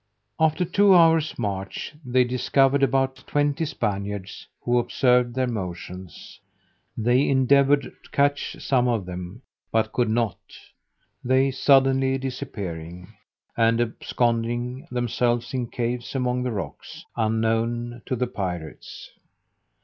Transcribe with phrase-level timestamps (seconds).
[0.39, 6.39] After two hours' march, they discovered about twenty Spaniards, who observed their motions:
[6.97, 10.39] they endeavoured to catch some of them, but could not,
[11.23, 13.13] they suddenly disappearing,
[13.55, 19.11] and absconding themselves in caves among the rocks, unknown to the pirates.